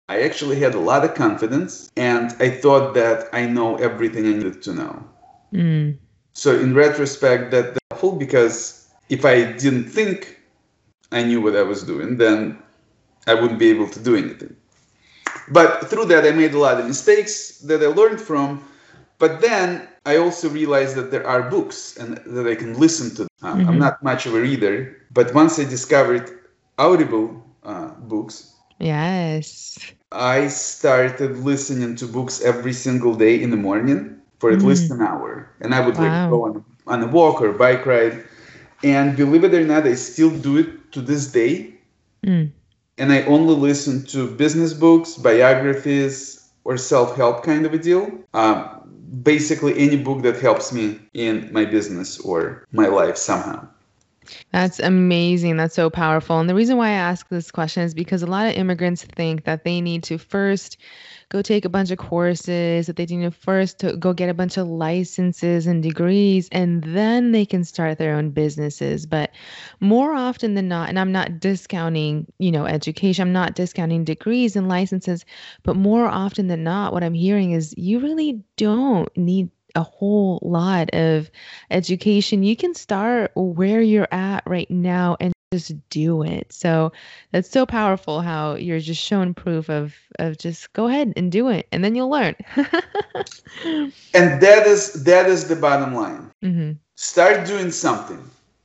[0.08, 4.32] I actually had a lot of confidence and I thought that I know everything I
[4.32, 5.04] needed to know.
[5.52, 5.98] Mm.
[6.32, 10.38] So in retrospect, that helpful because if I didn't think
[11.10, 12.58] I knew what I was doing, then
[13.26, 14.54] I wouldn't be able to do anything.
[15.50, 18.62] But through that, I made a lot of mistakes that I learned from.
[19.18, 23.22] But then I also realized that there are books and that I can listen to.
[23.42, 23.68] Um, mm-hmm.
[23.68, 26.30] I'm not much of a reader, but once I discovered
[26.78, 29.78] Audible uh, books, yes,
[30.10, 34.64] I started listening to books every single day in the morning for at mm.
[34.64, 35.50] least an hour.
[35.60, 36.04] And I would wow.
[36.04, 38.24] like go on, on a walk or bike ride.
[38.82, 41.74] And believe it or not, I still do it to this day.
[42.24, 42.52] Mm.
[42.96, 48.10] And I only listen to business books, biographies, or self help kind of a deal.
[48.34, 48.78] Um,
[49.22, 53.68] basically, any book that helps me in my business or my life somehow.
[54.52, 55.56] That's amazing.
[55.56, 56.38] That's so powerful.
[56.40, 59.44] And the reason why I ask this question is because a lot of immigrants think
[59.44, 60.78] that they need to first
[61.30, 64.34] go take a bunch of courses, that they need to first to go get a
[64.34, 69.04] bunch of licenses and degrees, and then they can start their own businesses.
[69.06, 69.30] But
[69.80, 74.56] more often than not, and I'm not discounting, you know, education, I'm not discounting degrees
[74.56, 75.24] and licenses,
[75.62, 80.38] but more often than not, what I'm hearing is you really don't need a whole
[80.42, 81.30] lot of
[81.70, 82.42] education.
[82.42, 86.52] You can start where you're at right now and just do it.
[86.52, 86.92] So
[87.32, 91.48] that's so powerful how you're just showing proof of of just go ahead and do
[91.48, 92.34] it and then you'll learn.
[94.14, 96.30] and that is that is the bottom line.
[96.42, 96.72] Mm-hmm.
[96.96, 98.22] Start doing something.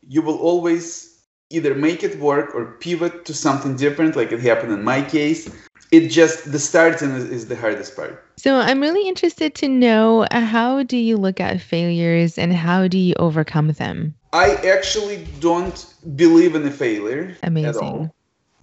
[0.07, 4.73] You will always either make it work or pivot to something different like it happened
[4.73, 5.49] in my case
[5.93, 8.13] it just the starting is, the hardest part.
[8.37, 12.87] So i'm really interested to know uh, how do you look at failures and how
[12.87, 14.15] do you overcome them?
[14.33, 15.77] I actually don't
[16.15, 18.11] believe in a failure amazing.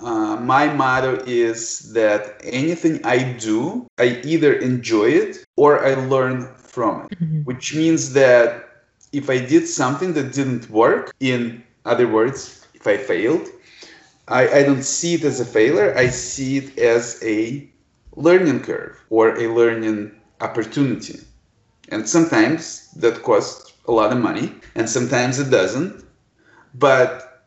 [0.00, 6.38] Uh, my motto is that anything i do i either enjoy it or i learn
[6.56, 7.18] from it.
[7.18, 7.40] Mm-hmm.
[7.48, 8.46] which means that
[9.20, 11.62] if i did something that didn't work in
[11.92, 13.46] other words if i failed
[14.30, 15.92] I, I don't see it as a failure.
[15.96, 17.68] I see it as a
[18.14, 21.20] learning curve or a learning opportunity.
[21.88, 26.04] And sometimes that costs a lot of money, and sometimes it doesn't.
[26.74, 27.44] But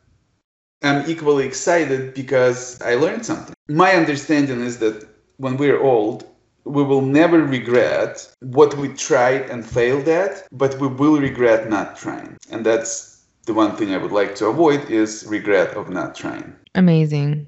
[0.82, 3.56] I'm equally excited because I learned something.
[3.70, 6.28] My understanding is that when we're old,
[6.66, 11.96] we will never regret what we tried and failed at, but we will regret not
[11.96, 12.38] trying.
[12.50, 16.56] And that's the one thing I would like to avoid is regret of not trying.
[16.76, 17.48] Amazing.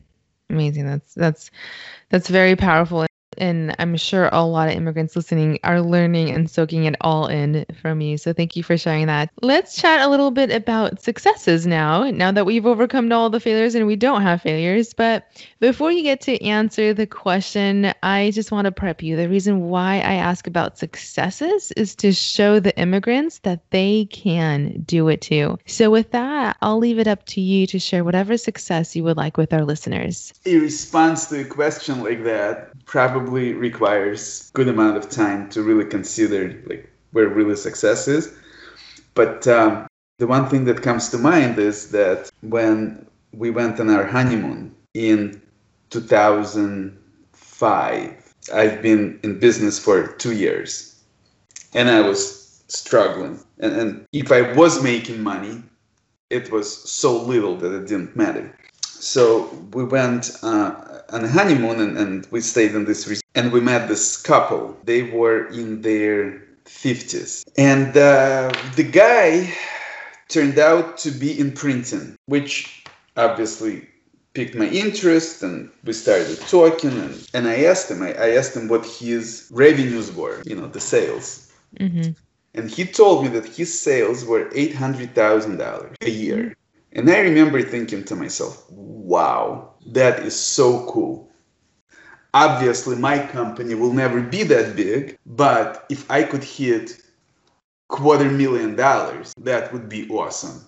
[0.49, 0.85] Amazing.
[0.87, 1.51] That's that's
[2.09, 3.05] that's very powerful
[3.37, 7.65] and I'm sure a lot of immigrants listening are learning and soaking it all in
[7.81, 8.17] from you.
[8.17, 9.29] So thank you for sharing that.
[9.41, 13.75] Let's chat a little bit about successes now, now that we've overcome all the failures
[13.75, 14.93] and we don't have failures.
[14.93, 15.27] But
[15.59, 19.15] before you get to answer the question, I just want to prep you.
[19.15, 24.83] The reason why I ask about successes is to show the immigrants that they can
[24.85, 25.57] do it too.
[25.65, 29.17] So with that, I'll leave it up to you to share whatever success you would
[29.17, 30.33] like with our listeners.
[30.45, 35.85] In response to a question like that, probably requires good amount of time to really
[35.85, 38.33] consider like where really success is.
[39.13, 43.89] But um, the one thing that comes to mind is that when we went on
[43.89, 45.41] our honeymoon in
[45.89, 51.01] 2005, I've been in business for two years,
[51.73, 53.39] and I was struggling.
[53.59, 55.63] And, and if I was making money,
[56.29, 58.55] it was so little that it didn't matter.
[58.99, 63.51] So we went uh, on a honeymoon and, and we stayed in this resort and
[63.51, 64.77] we met this couple.
[64.83, 67.43] They were in their 50s.
[67.57, 69.53] And uh, the guy
[70.29, 72.83] turned out to be in printing, which
[73.15, 73.87] obviously
[74.35, 78.55] piqued my interest and we started talking and, and i asked him I, I asked
[78.55, 82.11] him what his revenues were you know the sales mm-hmm.
[82.53, 86.55] and he told me that his sales were $800000 a year
[86.95, 91.29] and I remember thinking to myself, wow, that is so cool.
[92.33, 97.01] Obviously, my company will never be that big, but if I could hit
[97.89, 100.65] quarter million dollars, that would be awesome.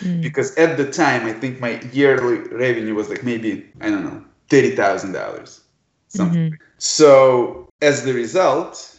[0.00, 0.22] Mm.
[0.22, 4.24] Because at the time, I think my yearly revenue was like maybe, I don't know,
[4.50, 5.60] $30,000.
[6.08, 6.50] Something.
[6.50, 6.54] Mm-hmm.
[6.78, 8.96] So, as the result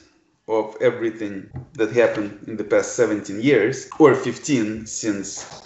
[0.48, 5.64] of everything that happened in the past 17 years, or 15 since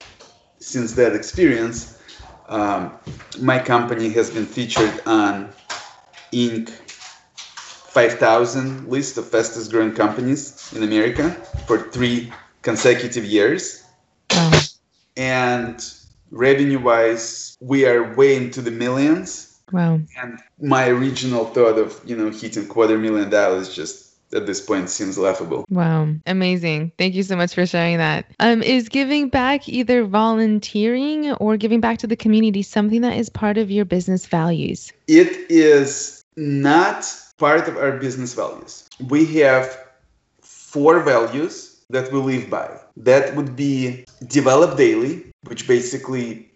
[0.67, 1.97] since that experience,
[2.49, 2.91] um,
[3.39, 5.49] my company has been featured on
[6.34, 6.69] Inc.
[7.97, 11.32] 5000 list of fastest growing companies in America
[11.65, 13.84] for three consecutive years.
[14.32, 14.51] Wow.
[15.15, 15.84] And
[16.30, 19.60] revenue wise, we are way into the millions.
[19.71, 19.99] Wow.
[20.21, 24.89] And my original thought of, you know, hitting quarter million dollars just at this point
[24.89, 25.65] seems laughable.
[25.69, 26.91] Wow, amazing.
[26.97, 28.25] Thank you so much for sharing that.
[28.39, 33.29] Um, is giving back either volunteering or giving back to the community something that is
[33.29, 34.91] part of your business values?
[35.07, 37.05] It is not
[37.37, 38.87] part of our business values.
[39.09, 39.85] We have
[40.41, 42.69] four values that we live by.
[42.97, 46.51] That would be develop daily, which basically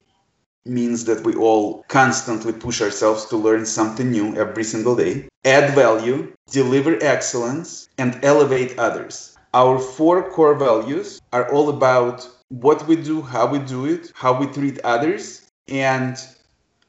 [0.65, 5.73] means that we all constantly push ourselves to learn something new every single day, add
[5.73, 9.35] value, deliver excellence, and elevate others.
[9.53, 14.39] Our four core values are all about what we do, how we do it, how
[14.39, 16.17] we treat others, and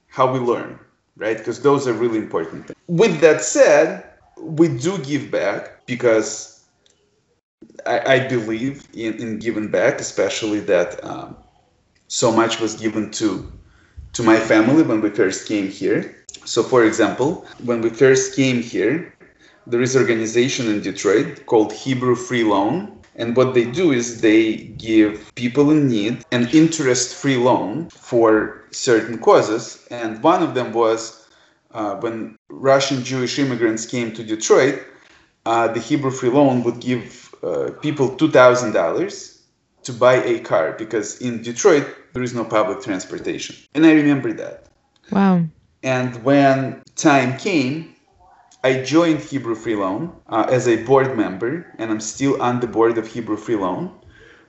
[0.08, 0.78] how we learn,
[1.16, 1.38] right?
[1.38, 2.66] Because those are really important.
[2.66, 2.78] Things.
[2.88, 4.04] With that said,
[4.38, 6.64] we do give back because
[7.86, 11.36] I, I believe in, in giving back, especially that um,
[12.08, 13.50] so much was given to
[14.12, 16.16] to my family when we first came here.
[16.44, 19.14] So, for example, when we first came here,
[19.66, 22.98] there is an organization in Detroit called Hebrew Free Loan.
[23.14, 28.64] And what they do is they give people in need an interest free loan for
[28.70, 29.86] certain causes.
[29.90, 31.28] And one of them was
[31.72, 34.82] uh, when Russian Jewish immigrants came to Detroit,
[35.44, 39.31] uh, the Hebrew Free Loan would give uh, people $2,000
[39.84, 43.56] to buy a car because in Detroit, there is no public transportation.
[43.74, 44.66] And I remember that.
[45.10, 45.44] Wow.
[45.82, 47.94] And when time came,
[48.64, 52.68] I joined Hebrew Free Loan uh, as a board member, and I'm still on the
[52.68, 53.90] board of Hebrew Free Loan,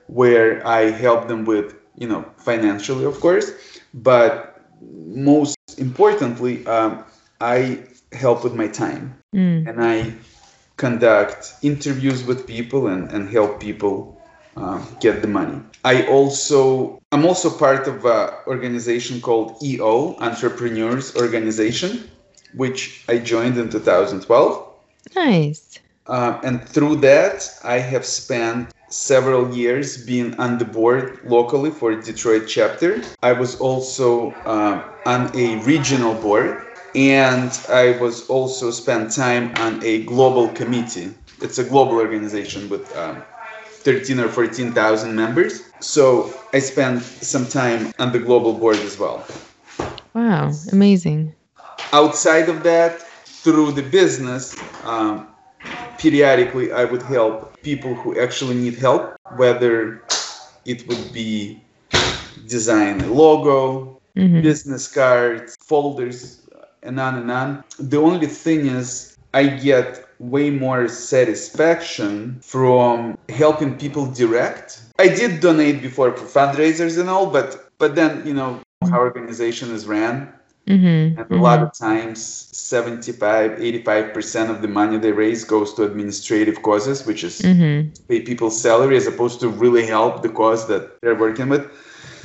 [0.06, 3.50] where I help them with, you know, financially, of course,
[3.92, 7.04] but most importantly, um,
[7.40, 9.66] I help with my time, Mm.
[9.68, 10.14] and I
[10.76, 14.20] conduct interviews with people and, and help people
[14.56, 15.60] uh, get the money.
[15.84, 22.10] I also I'm also part of an organization called EO Entrepreneurs Organization,
[22.54, 24.74] which I joined in 2012.
[25.14, 25.78] Nice.
[26.06, 31.94] Uh, and through that, I have spent several years being on the board locally for
[31.94, 33.02] Detroit chapter.
[33.22, 39.82] I was also uh, on a regional board, and I was also spent time on
[39.84, 41.14] a global committee.
[41.40, 43.22] It's a global organization with um,
[43.84, 45.62] 13 or 14,000 members.
[45.80, 49.24] So I spent some time on the global board as well.
[50.14, 50.52] Wow.
[50.72, 51.34] Amazing.
[51.92, 53.02] Outside of that,
[53.44, 55.28] through the business, um,
[55.98, 60.02] periodically I would help people who actually need help, whether
[60.64, 61.60] it would be
[62.46, 66.40] design a logo, hmm business cards, folders,
[66.82, 67.64] and on and on.
[67.78, 74.82] The only thing is, I get way more satisfaction from helping people direct.
[74.98, 78.60] I did donate before for fundraisers and all, but but then you know
[78.90, 80.32] how organization is ran,
[80.66, 85.84] hmm and a lot of times 75 85% of the money they raise goes to
[85.84, 90.66] administrative causes which is hmm pay people's salary as opposed to really help the cause
[90.68, 91.64] that they're working with.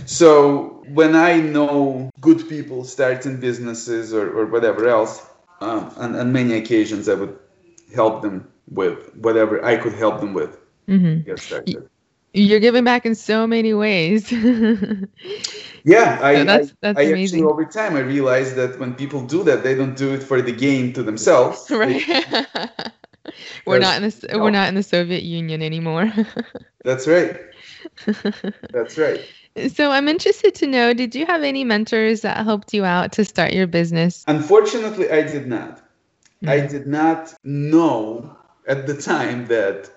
[0.05, 5.25] So when i know good people starting businesses or, or whatever else
[5.61, 7.37] um, on, on many occasions i would
[7.93, 11.87] help them with whatever i could help them with hmm to
[12.33, 14.31] You're giving back in so many ways.
[15.83, 17.23] yeah i, So that's- that's I amazing.
[17.23, 20.41] actually over time i realized that when people do that they don't do it for
[20.41, 22.47] the gain to themselves They- right.
[23.65, 24.39] we're not in the no.
[24.43, 26.11] we're not in the Soviet Union anymore.
[26.83, 27.35] that's right
[28.71, 29.21] that's right
[29.75, 33.25] so I'm interested to know, did you have any mentors that helped you out to
[33.25, 34.23] start your business?
[34.27, 35.81] Unfortunately, I did not.
[36.47, 36.69] I Mm.
[36.69, 38.35] did not know
[38.67, 39.89] at the time that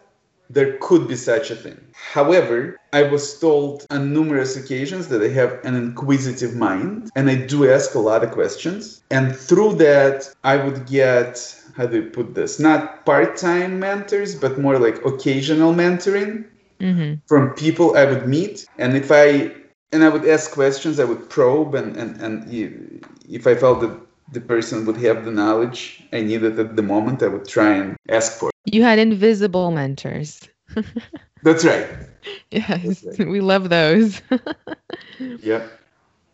[0.51, 1.79] there could be such a thing.
[1.95, 7.37] However, I was told on numerous occasions that I have an inquisitive mind and I
[7.37, 9.03] do ask a lot of questions.
[9.11, 11.33] And through that, I would get,
[11.77, 12.59] how do you put this?
[12.61, 16.45] Not part time mentors, but more like occasional mentoring
[16.81, 19.53] hmm from people I would meet, and if I
[19.93, 23.95] and I would ask questions, I would probe, and and and if I felt that
[24.31, 27.97] the person would have the knowledge I needed at the moment, I would try and
[28.09, 28.51] ask for.
[28.65, 30.41] You had invisible mentors.
[31.43, 31.87] That's right.
[32.51, 33.29] Yes, right.
[33.29, 34.21] we love those.
[35.43, 35.67] Yeah.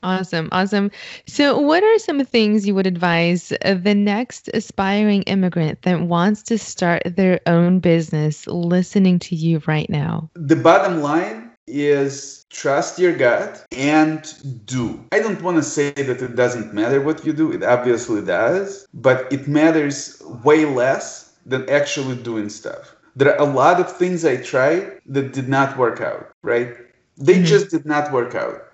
[0.03, 0.91] Awesome, awesome.
[1.27, 6.59] So, what are some things you would advise the next aspiring immigrant that wants to
[6.59, 10.31] start their own business listening to you right now?
[10.35, 14.35] The bottom line is trust your gut and
[14.67, 15.05] do.
[15.13, 17.53] I don't want to say that it doesn't matter what you do.
[17.53, 22.95] It obviously does, but it matters way less than actually doing stuff.
[23.17, 26.77] There are a lot of things I tried that did not work out, right?
[27.17, 27.45] They Mhm.
[27.45, 28.65] just did not work out.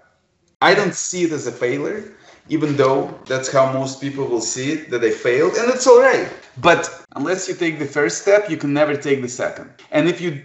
[0.61, 2.05] I don't see it as a failure,
[2.49, 6.01] even though that's how most people will see it that I failed, and it's all
[6.01, 6.29] right.
[6.59, 9.71] But unless you take the first step, you can never take the second.
[9.91, 10.43] And if you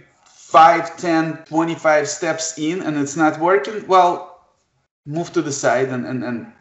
[0.50, 4.40] 5, 10, 25 steps in and it's not working, well,
[5.06, 6.52] move to the side and, and, and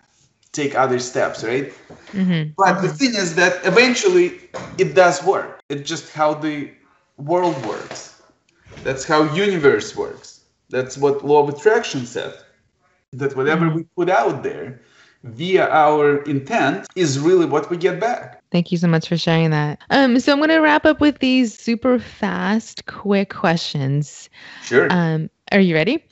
[0.52, 1.74] take other steps, right?
[2.12, 2.52] Mm-hmm.
[2.56, 4.42] But the thing is that eventually
[4.78, 5.60] it does work.
[5.70, 6.70] It's just how the
[7.18, 8.22] world works.
[8.84, 10.42] That's how universe works.
[10.70, 12.36] That's what law of attraction said.
[13.14, 14.82] That whatever we put out there
[15.24, 18.42] via our intent is really what we get back.
[18.52, 19.80] Thank you so much for sharing that.
[19.90, 24.30] Um, so I'm going to wrap up with these super fast, quick questions.
[24.64, 24.88] Sure.
[24.90, 26.04] Um, are you ready?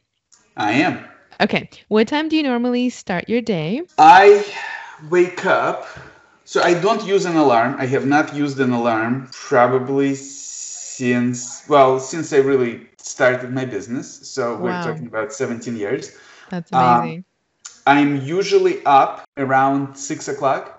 [0.56, 1.04] I am.
[1.42, 1.70] Okay.
[1.88, 3.82] What time do you normally start your day?
[3.98, 4.46] I
[5.10, 5.88] wake up.
[6.46, 7.76] So I don't use an alarm.
[7.78, 14.28] I have not used an alarm probably since well, since I really started my business.
[14.30, 16.16] So we're talking about 17 years.
[16.50, 17.18] That's amazing.
[17.20, 17.26] Um,
[17.88, 20.78] I'm usually up around six o'clock,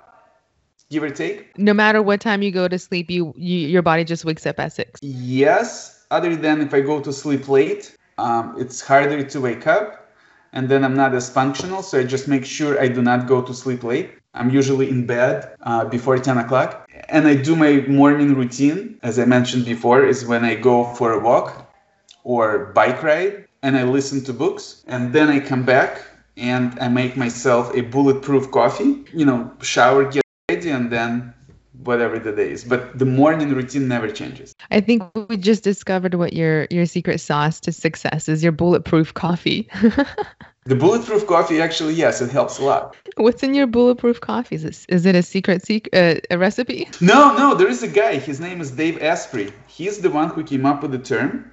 [0.90, 1.56] give or take.
[1.56, 4.60] No matter what time you go to sleep, you, you your body just wakes up
[4.60, 5.00] at six.
[5.02, 10.12] Yes, other than if I go to sleep late, um, it's harder to wake up,
[10.52, 11.82] and then I'm not as functional.
[11.82, 14.10] So I just make sure I do not go to sleep late.
[14.34, 16.86] I'm usually in bed uh, before 10 o'clock.
[17.08, 21.12] And I do my morning routine, as I mentioned before, is when I go for
[21.12, 21.72] a walk
[22.22, 24.84] or bike ride and I listen to books.
[24.86, 26.02] And then I come back
[26.38, 31.34] and I make myself a bulletproof coffee, you know, shower, get ready, and then
[31.84, 32.64] whatever the day is.
[32.64, 34.54] But the morning routine never changes.
[34.70, 39.14] I think we just discovered what your your secret sauce to success is your bulletproof
[39.14, 39.68] coffee.
[40.64, 42.96] the bulletproof coffee actually yes, it helps a lot.
[43.16, 44.56] What's in your bulletproof coffee?
[44.56, 46.88] Is it, is it a secret secret uh, a recipe?
[47.00, 48.16] No, no, there is a guy.
[48.16, 49.52] His name is Dave Asprey.
[49.66, 51.50] He's the one who came up with the term.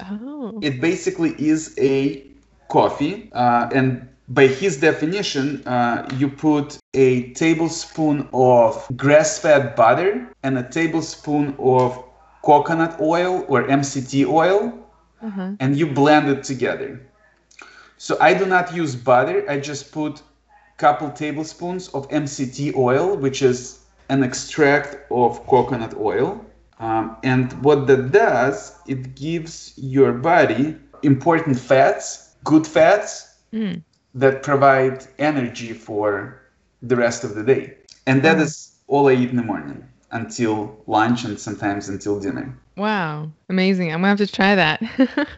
[0.00, 0.58] Oh.
[0.62, 2.26] It basically is a
[2.68, 10.26] coffee uh, and by his definition, uh, you put a tablespoon of grass fed butter
[10.42, 12.02] and a tablespoon of
[12.42, 14.72] coconut oil or MCT oil,
[15.20, 15.52] uh-huh.
[15.60, 17.00] and you blend it together.
[17.98, 23.16] So I do not use butter, I just put a couple tablespoons of MCT oil,
[23.16, 26.44] which is an extract of coconut oil.
[26.80, 33.36] Um, and what that does, it gives your body important fats, good fats.
[33.52, 33.82] Mm
[34.14, 36.42] that provide energy for
[36.82, 37.74] the rest of the day.
[38.06, 38.72] And that mm.
[38.86, 42.58] all I eat in the morning until lunch and sometimes until dinner.
[42.76, 43.92] Wow, amazing.
[43.92, 44.82] I'm gonna have to try that.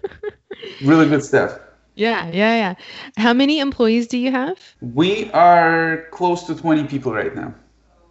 [0.83, 1.59] really good stuff.
[1.95, 2.75] Yeah, yeah, yeah.
[3.17, 4.59] How many employees do you have?
[4.81, 7.55] We are close to 20 people right now.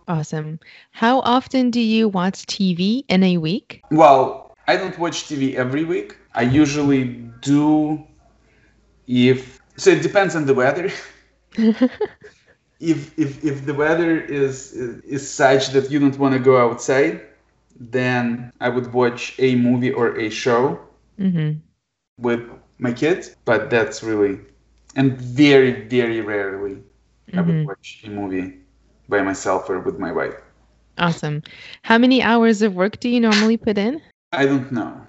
[0.07, 0.59] Awesome.
[0.91, 3.84] How often do you watch TV in a week?
[3.91, 6.18] Well, I don't watch TV every week.
[6.34, 7.05] I usually
[7.41, 8.05] do
[9.07, 10.92] if so it depends on the weather.
[12.80, 17.22] if if if the weather is is such that you don't want to go outside,
[17.80, 20.80] then I would watch a movie or a show
[21.20, 21.60] mm-hmm.
[22.18, 22.42] with
[22.78, 23.36] my kids.
[23.46, 24.40] But that's really,
[24.96, 27.40] and very very rarely, mm-hmm.
[27.40, 27.68] I would mm-hmm.
[27.68, 28.58] watch a movie
[29.10, 30.36] by myself or with my wife.
[30.98, 31.42] Awesome.
[31.82, 34.02] How many hours of work do you normally put in?
[34.32, 35.02] I don't know.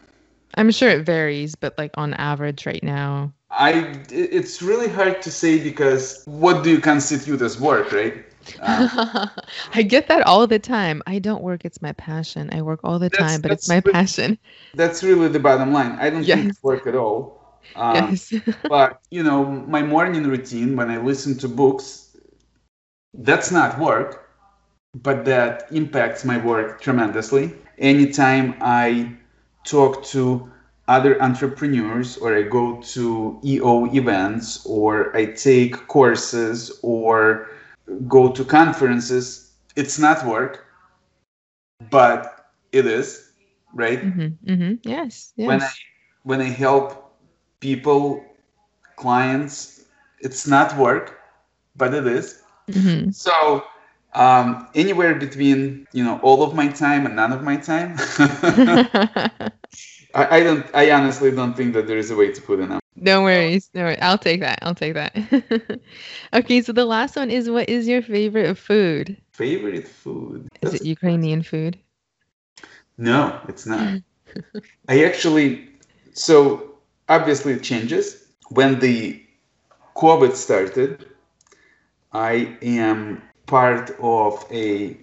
[0.57, 3.33] I'm sure it varies, but like on average right now.
[3.59, 8.25] I it's really hard to say because what do you constitute as work, right?
[8.61, 8.91] Um,
[9.75, 11.03] I get that all the time.
[11.07, 12.51] I don't work; it's my passion.
[12.53, 14.39] I work all the time, but it's my really, passion.
[14.75, 15.93] That's really the bottom line.
[16.01, 16.39] I don't yes.
[16.39, 17.41] think it's work at all.
[17.77, 18.33] Um, yes.
[18.69, 22.15] but you know, my morning routine when I listen to books,
[23.15, 24.29] that's not work,
[24.95, 27.55] but that impacts my work tremendously.
[27.79, 29.17] Anytime I
[29.65, 30.53] talk to
[30.89, 37.49] other entrepreneurs or I go to EO events or I take courses or
[38.07, 40.67] go to conferences, it's not work,
[41.91, 43.33] but it is,
[43.73, 44.01] right?
[44.01, 44.75] Mm-hmm, mm-hmm.
[44.83, 45.49] Yes, yes.
[45.49, 45.71] When I
[46.25, 47.15] when I help
[47.61, 48.25] people,
[48.97, 49.85] clients,
[50.21, 51.21] it's not work,
[51.77, 52.43] but it is.
[52.71, 53.11] Mm-hmm.
[53.11, 53.65] So
[54.15, 57.97] um, anywhere between you know all of my time and none of my time.
[60.15, 60.65] I, I, don't.
[60.75, 62.71] I honestly don't think that there is a way to put it.
[62.97, 63.69] No worries.
[63.75, 63.99] No worries.
[64.01, 64.61] I'll take that.
[64.63, 65.81] I'll take that.
[66.33, 69.17] okay, so the last one is what is your favorite food?
[69.33, 70.49] Favorite food?
[70.63, 71.79] Is That's it Ukrainian food?
[72.97, 74.01] No, it's not.
[74.89, 75.69] I actually.
[76.13, 76.77] So
[77.09, 79.21] obviously it changes when the
[79.97, 81.07] COVID started.
[82.13, 84.97] I am part of a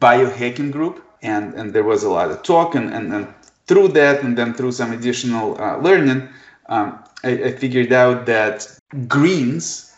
[0.00, 3.34] biohacking group, and and there was a lot of talk and and, and
[3.68, 6.28] through that and then through some additional uh, learning,
[6.68, 8.66] um, I, I, figured out that
[9.06, 9.94] greens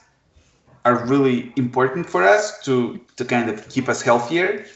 [0.85, 4.66] are really important for us to, to kind of keep us healthier.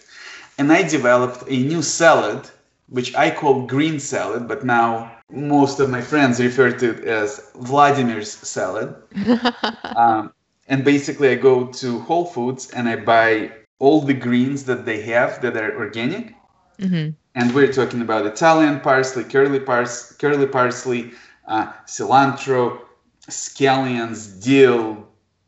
[0.59, 2.49] And I developed a new salad,
[2.89, 7.51] which I call green salad, but now most of my friends refer to it as
[7.57, 8.95] Vladimir's salad.
[9.97, 10.33] um,
[10.69, 15.01] and basically, I go to Whole Foods and I buy all the greens that they
[15.03, 16.35] have that are organic.
[16.79, 21.13] Mm-hmm and we're talking about Italian parsley, curly, pars- curly parsley,
[21.47, 22.81] uh, cilantro,
[23.29, 25.07] scallions, dill,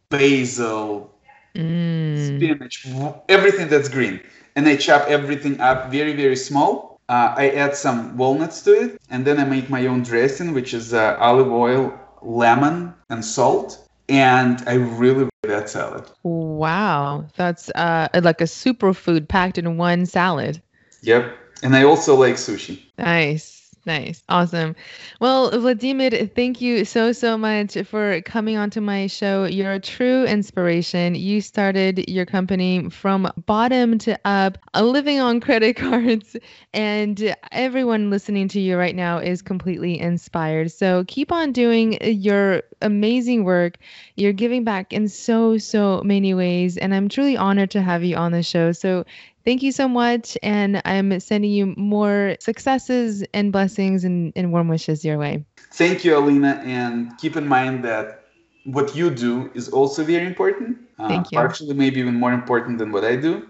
[0.08, 1.14] basil,
[1.54, 2.36] mm.
[2.36, 2.86] spinach,
[3.28, 4.20] everything that's green.
[4.56, 7.00] And I chop everything up very, very small.
[7.08, 10.74] Uh, I add some walnuts to it, and then I make my own dressing, which
[10.74, 13.86] is uh, olive oil, lemon, and salt.
[14.08, 16.04] And I really like that salad.
[16.24, 20.60] Wow, that's uh, like a superfood packed in one salad.
[21.02, 21.36] Yep.
[21.62, 22.80] And I also like sushi.
[22.98, 23.56] Nice.
[23.86, 24.24] Nice.
[24.28, 24.74] Awesome.
[25.20, 29.44] Well, Vladimir, thank you so, so much for coming onto my show.
[29.44, 31.14] You're a true inspiration.
[31.14, 36.36] You started your company from bottom to up, living on credit cards,
[36.74, 40.72] and everyone listening to you right now is completely inspired.
[40.72, 43.78] So keep on doing your amazing work.
[44.16, 48.16] You're giving back in so, so many ways, and I'm truly honored to have you
[48.16, 48.72] on the show.
[48.72, 49.04] So
[49.46, 50.36] Thank you so much.
[50.42, 55.44] And I'm sending you more successes and blessings and, and warm wishes your way.
[55.72, 56.60] Thank you, Alina.
[56.64, 58.24] And keep in mind that
[58.64, 60.78] what you do is also very important.
[60.98, 61.38] Uh, Thank you.
[61.38, 63.48] Actually, maybe even more important than what I do.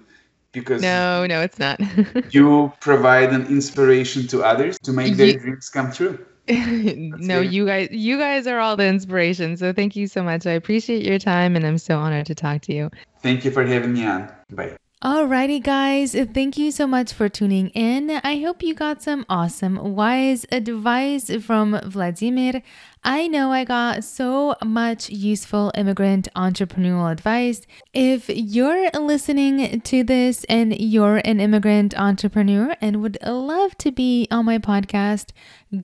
[0.52, 1.80] Because no, no, it's not.
[2.30, 6.24] you provide an inspiration to others to make their you, dreams come true.
[6.48, 9.56] no, you guys, you guys are all the inspiration.
[9.56, 10.46] So thank you so much.
[10.46, 12.90] I appreciate your time, and I'm so honored to talk to you.
[13.20, 14.30] Thank you for having me on.
[14.52, 14.76] Bye.
[15.04, 18.10] Alrighty, guys, thank you so much for tuning in.
[18.10, 22.62] I hope you got some awesome, wise advice from Vladimir.
[23.04, 27.66] I know I got so much useful immigrant entrepreneurial advice.
[27.92, 34.26] If you're listening to this and you're an immigrant entrepreneur and would love to be
[34.30, 35.32] on my podcast,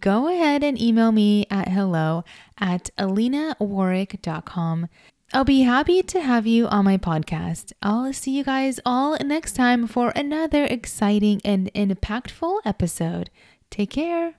[0.00, 2.24] go ahead and email me at hello
[2.58, 4.88] at alinawarwick.com.
[5.34, 7.72] I'll be happy to have you on my podcast.
[7.82, 13.30] I'll see you guys all next time for another exciting and impactful episode.
[13.70, 14.34] Take care.